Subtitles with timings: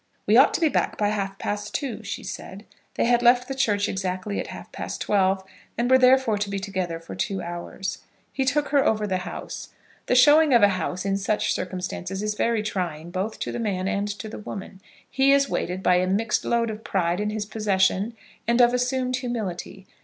[0.25, 2.65] "We ought to be back by half past two," she said.
[2.95, 5.43] They had left the church exactly at half past twelve,
[5.77, 7.99] and were therefore to be together for two hours.
[8.33, 9.69] He took her over the house.
[10.07, 13.87] The showing of a house in such circumstances is very trying, both to the man
[13.87, 14.81] and to the woman.
[15.07, 18.15] He is weighted by a mixed load of pride in his possession
[18.47, 19.85] and of assumed humility.